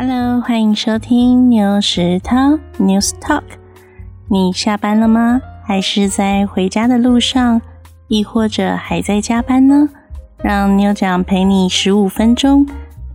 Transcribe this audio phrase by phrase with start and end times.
[0.00, 3.42] Hello，欢迎收听牛食汤 News Talk。
[4.28, 5.40] 你下班了吗？
[5.64, 7.60] 还是在回家的路上，
[8.06, 9.88] 亦或者还在加班呢？
[10.36, 12.64] 让牛讲陪你十五分钟，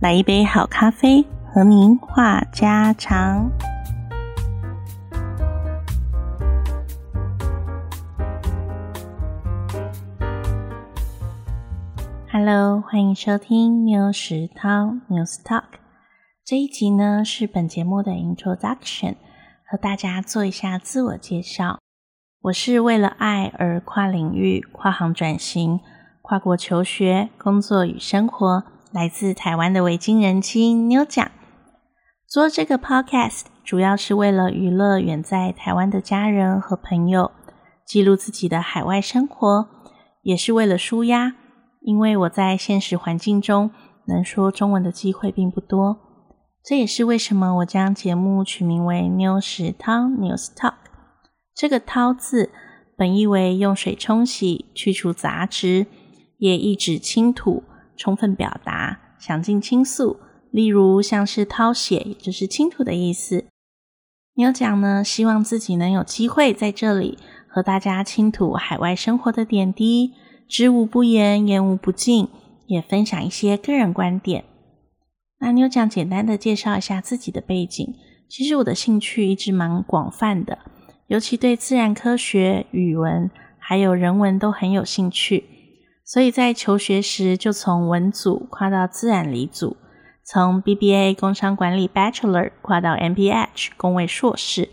[0.00, 3.50] 来一杯好咖啡，和您话家常。
[12.30, 15.62] Hello，欢迎收听牛食汤 News Talk。
[16.46, 19.14] 这一集呢是本节目的 Introduction，
[19.66, 21.78] 和大家做一下自我介绍。
[22.42, 25.80] 我是为了爱而跨领域、跨行转型、
[26.20, 28.62] 跨国求学、工作与生活，
[28.92, 31.30] 来自台湾的维京人妻妞酱。
[32.28, 37.30] 做这个 Podcast 主要是为了娱乐远在台湾的家人和朋友，
[37.86, 39.66] 记录自己的海外生活，
[40.20, 41.36] 也是为了舒压，
[41.80, 43.70] 因为我在现实环境中
[44.08, 46.03] 能说中文的机会并不多。
[46.66, 50.72] 这也是为什么我将节目取名为“妞食汤 ”（News Talk）。
[51.54, 52.50] 这个“汤”字
[52.96, 55.84] 本意为用水冲洗、去除杂质，
[56.38, 57.64] 也意指倾吐、
[57.98, 60.16] 充分表达、详尽倾诉。
[60.50, 63.44] 例如，像是掏血，也就是倾吐的意思。
[64.36, 70.14] 妞讲呢，希望自己能有机会在这里和大家倾吐海外生活的点滴，
[70.48, 72.28] 知无不言，言无不尽，
[72.66, 74.46] 也分享一些个人观点。
[75.38, 77.94] 那妞讲简单的介绍一下自己的背景。
[78.28, 80.58] 其实我的兴趣一直蛮广泛的，
[81.08, 85.44] 尤其对自然科学、语文还有人文都很有兴趣。
[86.04, 89.76] 所以在求学时就从文组跨到自然理组，
[90.22, 94.70] 从 BBA 工商管理 Bachelor 跨到 MPH 工位硕士。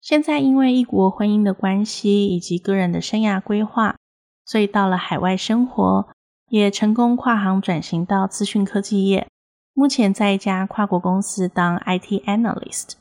[0.00, 3.96] 现在因为异国婚姻的关系以及个人的生涯规划，
[4.44, 6.08] 所以到了海外生活，
[6.48, 9.28] 也成功跨行转型到资讯科技业。
[9.72, 12.94] 目前在一家跨国公司当 IT analyst。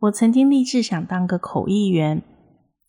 [0.00, 2.22] 我曾经立志想当个口译员。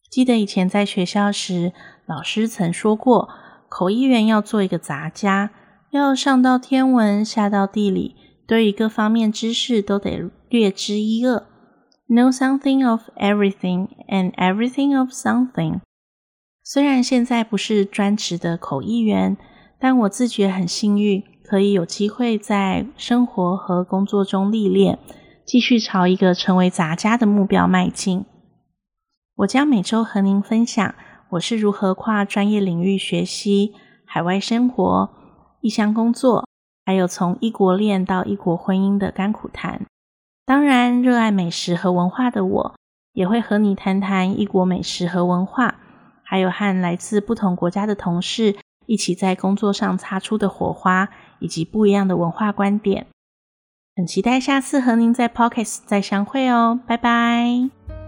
[0.09, 1.73] 记得以前在学校时，
[2.05, 3.29] 老师曾说过，
[3.69, 5.51] 口译员要做一个杂家，
[5.91, 8.15] 要上到天文，下到地理，
[8.47, 11.47] 对于各方面知识都得略知一二
[12.07, 15.81] ，know something of everything and everything of something。
[16.63, 19.35] 虽然现在不是专职的口译员，
[19.79, 21.23] 但我自觉很幸运。
[21.53, 24.97] 可以有机会在生活和工作中历练，
[25.45, 28.25] 继续朝一个成为杂家的目标迈进。
[29.35, 30.95] 我将每周和您分享
[31.29, 35.11] 我是如何跨专业领域学习、海外生活、
[35.61, 36.47] 异乡工作，
[36.87, 39.85] 还有从异国恋到异国婚姻的甘苦谈。
[40.47, 42.75] 当然，热爱美食和文化的我，
[43.13, 45.75] 也会和你谈谈异国美食和文化，
[46.23, 48.55] 还有和来自不同国家的同事
[48.85, 51.09] 一起在工作上擦出的火花。
[51.39, 53.05] 以及不一样的文化观点，
[53.97, 58.02] 很期待下次和您在 Pockets 再相会哦，拜拜。